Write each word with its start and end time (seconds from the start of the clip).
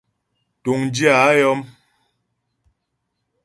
Túŋdyə̂ 0.63 1.13
a 1.27 1.29
yɔm. 1.39 1.61